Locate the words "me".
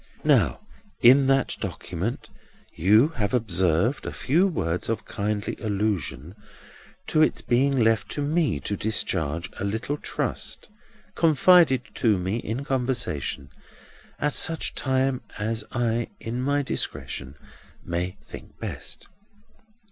8.23-8.59, 12.17-12.37